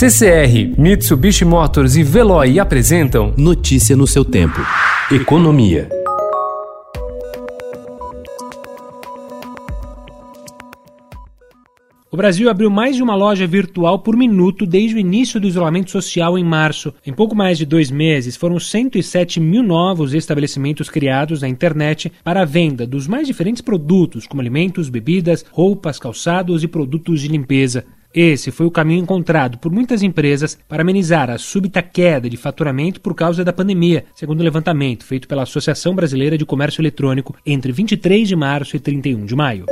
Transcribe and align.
CCR, 0.00 0.80
Mitsubishi 0.80 1.44
Motors 1.44 1.94
e 1.94 2.02
Veloy 2.02 2.58
apresentam 2.58 3.34
Notícia 3.36 3.94
no 3.94 4.06
seu 4.06 4.24
tempo. 4.24 4.58
Economia. 5.12 5.90
O 12.10 12.16
Brasil 12.16 12.48
abriu 12.48 12.70
mais 12.70 12.96
de 12.96 13.02
uma 13.02 13.14
loja 13.14 13.46
virtual 13.46 13.98
por 13.98 14.16
minuto 14.16 14.64
desde 14.64 14.96
o 14.96 14.98
início 14.98 15.38
do 15.38 15.46
isolamento 15.46 15.90
social 15.90 16.38
em 16.38 16.44
março. 16.44 16.94
Em 17.06 17.12
pouco 17.12 17.36
mais 17.36 17.58
de 17.58 17.66
dois 17.66 17.90
meses, 17.90 18.36
foram 18.36 18.58
107 18.58 19.38
mil 19.38 19.62
novos 19.62 20.14
estabelecimentos 20.14 20.88
criados 20.88 21.42
na 21.42 21.48
internet 21.48 22.10
para 22.24 22.40
a 22.40 22.46
venda 22.46 22.86
dos 22.86 23.06
mais 23.06 23.26
diferentes 23.26 23.60
produtos, 23.60 24.26
como 24.26 24.40
alimentos, 24.40 24.88
bebidas, 24.88 25.44
roupas, 25.50 25.98
calçados 25.98 26.64
e 26.64 26.68
produtos 26.68 27.20
de 27.20 27.28
limpeza. 27.28 27.84
Esse 28.12 28.50
foi 28.50 28.66
o 28.66 28.70
caminho 28.70 29.02
encontrado 29.02 29.58
por 29.58 29.70
muitas 29.70 30.02
empresas 30.02 30.58
para 30.68 30.82
amenizar 30.82 31.30
a 31.30 31.38
súbita 31.38 31.80
queda 31.80 32.28
de 32.28 32.36
faturamento 32.36 33.00
por 33.00 33.14
causa 33.14 33.44
da 33.44 33.52
pandemia, 33.52 34.04
segundo 34.14 34.40
o 34.40 34.44
levantamento 34.44 35.04
feito 35.04 35.28
pela 35.28 35.44
Associação 35.44 35.94
Brasileira 35.94 36.36
de 36.36 36.44
Comércio 36.44 36.82
Eletrônico 36.82 37.36
entre 37.46 37.70
23 37.70 38.26
de 38.26 38.34
março 38.34 38.74
e 38.76 38.80
31 38.80 39.24
de 39.24 39.36
maio. 39.36 39.66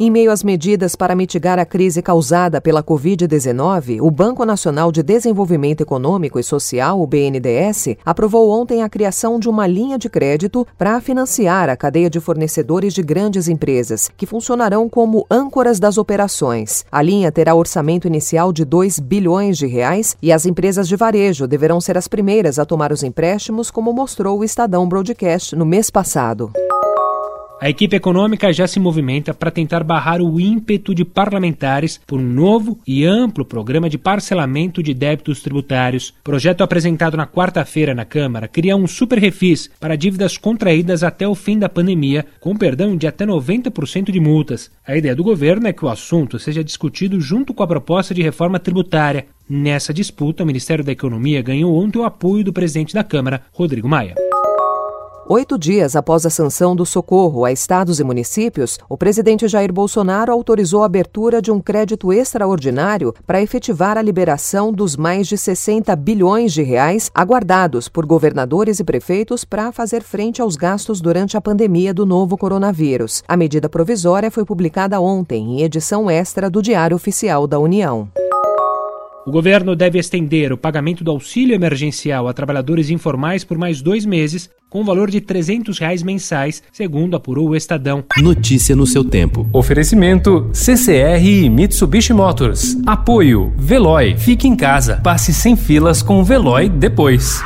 Em 0.00 0.10
meio 0.10 0.32
às 0.32 0.42
medidas 0.42 0.96
para 0.96 1.14
mitigar 1.14 1.56
a 1.56 1.64
crise 1.64 2.02
causada 2.02 2.60
pela 2.60 2.82
Covid-19, 2.82 4.00
o 4.02 4.10
Banco 4.10 4.44
Nacional 4.44 4.90
de 4.90 5.04
Desenvolvimento 5.04 5.82
Econômico 5.82 6.36
e 6.36 6.42
Social, 6.42 7.00
o 7.00 7.06
BNDES, 7.06 7.96
aprovou 8.04 8.50
ontem 8.50 8.82
a 8.82 8.88
criação 8.88 9.38
de 9.38 9.48
uma 9.48 9.68
linha 9.68 9.96
de 9.96 10.08
crédito 10.08 10.66
para 10.76 11.00
financiar 11.00 11.68
a 11.68 11.76
cadeia 11.76 12.10
de 12.10 12.18
fornecedores 12.18 12.92
de 12.92 13.04
grandes 13.04 13.46
empresas, 13.46 14.10
que 14.16 14.26
funcionarão 14.26 14.88
como 14.88 15.24
âncoras 15.30 15.78
das 15.78 15.96
operações. 15.96 16.84
A 16.90 17.00
linha 17.00 17.30
terá 17.30 17.54
orçamento 17.54 18.08
inicial 18.08 18.52
de 18.52 18.64
2 18.64 18.98
bilhões 18.98 19.56
de 19.56 19.68
reais 19.68 20.16
e 20.20 20.32
as 20.32 20.44
empresas 20.44 20.88
de 20.88 20.96
varejo 20.96 21.46
deverão 21.46 21.80
ser 21.80 21.96
as 21.96 22.08
primeiras 22.08 22.58
a 22.58 22.64
tomar 22.64 22.90
os 22.90 23.04
empréstimos, 23.04 23.70
como 23.70 23.92
mostrou 23.92 24.40
o 24.40 24.44
Estadão 24.44 24.88
Broadcast 24.88 25.54
no 25.54 25.64
mês 25.64 25.88
passado. 25.88 26.50
A 27.60 27.70
equipe 27.70 27.96
econômica 27.96 28.52
já 28.52 28.66
se 28.66 28.80
movimenta 28.80 29.32
para 29.32 29.50
tentar 29.50 29.84
barrar 29.84 30.20
o 30.20 30.40
ímpeto 30.40 30.94
de 30.94 31.04
parlamentares 31.04 32.00
por 32.06 32.18
um 32.18 32.22
novo 32.22 32.78
e 32.86 33.04
amplo 33.04 33.44
programa 33.44 33.88
de 33.88 33.96
parcelamento 33.96 34.82
de 34.82 34.92
débitos 34.92 35.40
tributários. 35.40 36.10
O 36.20 36.24
projeto 36.24 36.62
apresentado 36.62 37.16
na 37.16 37.26
quarta-feira 37.26 37.94
na 37.94 38.04
Câmara 38.04 38.48
cria 38.48 38.76
um 38.76 38.86
super 38.86 39.18
refis 39.18 39.70
para 39.78 39.96
dívidas 39.96 40.36
contraídas 40.36 41.04
até 41.04 41.26
o 41.26 41.34
fim 41.34 41.58
da 41.58 41.68
pandemia, 41.68 42.26
com 42.40 42.56
perdão 42.56 42.96
de 42.96 43.06
até 43.06 43.24
90% 43.24 44.10
de 44.10 44.20
multas. 44.20 44.70
A 44.86 44.96
ideia 44.96 45.14
do 45.14 45.24
governo 45.24 45.68
é 45.68 45.72
que 45.72 45.84
o 45.84 45.88
assunto 45.88 46.38
seja 46.38 46.64
discutido 46.64 47.20
junto 47.20 47.54
com 47.54 47.62
a 47.62 47.68
proposta 47.68 48.12
de 48.12 48.22
reforma 48.22 48.58
tributária. 48.58 49.26
Nessa 49.48 49.94
disputa, 49.94 50.42
o 50.42 50.46
Ministério 50.46 50.84
da 50.84 50.92
Economia 50.92 51.40
ganhou 51.40 51.74
ontem 51.74 51.98
o 51.98 52.04
apoio 52.04 52.44
do 52.44 52.52
presidente 52.52 52.94
da 52.94 53.04
Câmara, 53.04 53.42
Rodrigo 53.52 53.88
Maia. 53.88 54.14
Oito 55.26 55.58
dias 55.58 55.96
após 55.96 56.26
a 56.26 56.30
sanção 56.30 56.76
do 56.76 56.84
socorro 56.84 57.46
a 57.46 57.52
estados 57.52 57.98
e 57.98 58.04
municípios, 58.04 58.78
o 58.86 58.98
presidente 58.98 59.48
Jair 59.48 59.72
Bolsonaro 59.72 60.30
autorizou 60.30 60.82
a 60.82 60.86
abertura 60.86 61.40
de 61.40 61.50
um 61.50 61.62
crédito 61.62 62.12
extraordinário 62.12 63.14
para 63.26 63.40
efetivar 63.40 63.96
a 63.96 64.02
liberação 64.02 64.70
dos 64.70 64.98
mais 64.98 65.26
de 65.26 65.38
60 65.38 65.96
bilhões 65.96 66.52
de 66.52 66.62
reais 66.62 67.10
aguardados 67.14 67.88
por 67.88 68.04
governadores 68.04 68.80
e 68.80 68.84
prefeitos 68.84 69.46
para 69.46 69.72
fazer 69.72 70.02
frente 70.02 70.42
aos 70.42 70.56
gastos 70.56 71.00
durante 71.00 71.38
a 71.38 71.40
pandemia 71.40 71.94
do 71.94 72.04
novo 72.04 72.36
coronavírus. 72.36 73.22
A 73.26 73.34
medida 73.34 73.66
provisória 73.66 74.30
foi 74.30 74.44
publicada 74.44 75.00
ontem 75.00 75.54
em 75.54 75.62
edição 75.62 76.10
extra 76.10 76.50
do 76.50 76.60
Diário 76.60 76.96
Oficial 76.96 77.46
da 77.46 77.58
União. 77.58 78.10
O 79.26 79.30
governo 79.30 79.74
deve 79.74 79.98
estender 79.98 80.52
o 80.52 80.58
pagamento 80.58 81.02
do 81.02 81.10
auxílio 81.10 81.54
emergencial 81.54 82.28
a 82.28 82.34
trabalhadores 82.34 82.90
informais 82.90 83.42
por 83.42 83.56
mais 83.56 83.80
dois 83.80 84.04
meses, 84.04 84.50
com 84.68 84.84
valor 84.84 85.10
de 85.10 85.18
300 85.18 85.78
reais 85.78 86.02
mensais, 86.02 86.62
segundo 86.70 87.16
apurou 87.16 87.48
o 87.48 87.56
Estadão. 87.56 88.04
Notícia 88.18 88.76
no 88.76 88.86
seu 88.86 89.02
tempo. 89.02 89.48
Oferecimento 89.50 90.50
CCR 90.52 91.24
e 91.24 91.48
Mitsubishi 91.48 92.12
Motors. 92.12 92.76
Apoio 92.84 93.50
Veloy. 93.56 94.14
Fique 94.18 94.46
em 94.46 94.54
casa. 94.54 95.00
Passe 95.02 95.32
sem 95.32 95.56
filas 95.56 96.02
com 96.02 96.20
o 96.20 96.24
Veloy 96.24 96.68
depois. 96.68 97.42